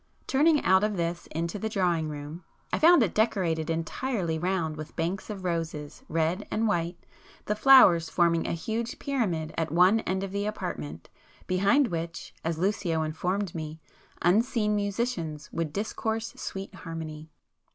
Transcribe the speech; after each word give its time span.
Turning 0.25 0.65
out 0.65 0.83
of 0.83 0.97
this 0.97 1.27
into 1.27 1.59
the 1.59 1.69
drawing 1.69 2.09
room, 2.09 2.43
I 2.73 2.79
found 2.79 3.03
it 3.03 3.13
decorated 3.13 3.69
entirely 3.69 4.39
round 4.39 4.75
with 4.75 4.95
banks 4.95 5.29
of 5.29 5.43
roses, 5.43 6.01
red 6.09 6.47
and 6.49 6.67
white, 6.67 7.05
the 7.45 7.55
flowers 7.55 8.09
forming 8.09 8.47
a 8.47 8.53
huge 8.53 8.97
pyramid 8.97 9.53
at 9.59 9.71
one 9.71 9.99
end 9.99 10.23
of 10.23 10.31
the 10.31 10.47
apartment, 10.47 11.11
behind 11.45 11.89
which, 11.89 12.33
as 12.43 12.57
Lucio 12.57 13.03
informed 13.03 13.53
me, 13.53 13.79
unseen 14.23 14.75
musicians 14.75 15.51
would 15.53 15.71
discourse 15.71 16.33
sweet 16.35 16.73
harmony. 16.73 17.29